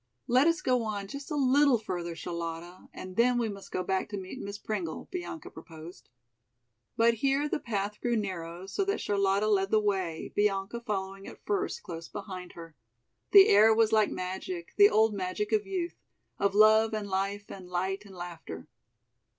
"Let 0.25 0.47
us 0.47 0.63
go 0.63 0.81
on 0.81 1.07
just 1.07 1.29
a 1.29 1.35
little 1.35 1.77
further, 1.77 2.15
Charlotta, 2.15 2.87
and 2.91 3.17
then 3.17 3.37
we 3.37 3.49
must 3.49 3.71
go 3.71 3.83
back 3.83 4.09
to 4.09 4.17
meet 4.17 4.39
Miss 4.41 4.57
Pringle," 4.57 5.07
Bianca 5.11 5.51
proposed. 5.51 6.09
But 6.97 7.13
here 7.21 7.47
the 7.47 7.59
path 7.59 8.01
grew 8.01 8.15
narrow 8.17 8.65
so 8.65 8.83
that 8.85 8.99
Charlotta 8.99 9.45
led 9.45 9.69
the 9.69 9.79
way, 9.79 10.33
Bianca 10.35 10.81
following 10.81 11.27
at 11.27 11.45
first 11.45 11.83
close 11.83 12.07
behind 12.07 12.53
her. 12.53 12.75
The 13.31 13.47
air 13.49 13.75
was 13.75 13.91
like 13.93 14.09
magic, 14.09 14.73
the 14.75 14.89
old 14.89 15.13
magic 15.13 15.51
of 15.51 15.67
youth, 15.67 15.99
"of 16.39 16.55
love 16.55 16.95
and 16.95 17.07
life 17.07 17.51
and 17.51 17.69
light 17.69 18.03
and 18.03 18.15
laughter." 18.15 18.67